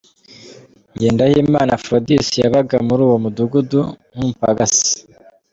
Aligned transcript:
Ngendahimana 0.95 1.71
Aphrodis 1.77 2.25
yabaga 2.41 2.75
muri 2.87 3.01
uwo 3.07 3.17
mudugudu 3.23 3.81
nk’umupagasi. 4.13 4.91